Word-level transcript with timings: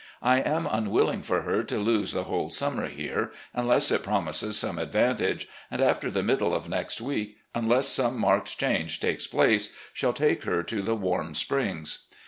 I 0.23 0.39
am 0.39 0.65
unwilling 0.65 1.21
for 1.21 1.43
her 1.43 1.61
to 1.65 1.77
lose 1.77 2.11
the 2.13 2.23
whole 2.23 2.49
summer 2.49 2.87
here 2.87 3.31
unless 3.53 3.91
it 3.91 4.01
promises 4.01 4.57
some 4.57 4.79
advantage, 4.79 5.47
and, 5.69 5.79
after 5.79 6.09
the 6.09 6.23
middle 6.23 6.55
of 6.55 6.67
next 6.67 7.01
week, 7.01 7.37
unless 7.53 7.87
some 7.87 8.17
marked 8.19 8.57
change 8.57 8.99
takes 8.99 9.27
place, 9.27 9.75
shall 9.93 10.13
take 10.13 10.43
her 10.45 10.63
to 10.63 10.81
the 10.81 10.95
Warm 10.95 11.35
Springs. 11.35 12.07